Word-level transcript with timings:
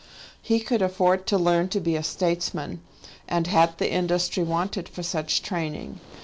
He 0.41 0.59
could 0.61 0.81
afford 0.81 1.27
to 1.27 1.37
learn 1.37 1.69
to 1.69 1.79
be 1.79 1.95
a 1.95 2.01
statesman, 2.01 2.81
and 3.27 3.45
had 3.45 3.77
the 3.77 3.91
industry 3.91 4.41
wanted 4.43 4.89
for 4.89 5.03
such 5.03 5.43
training. 5.43 5.99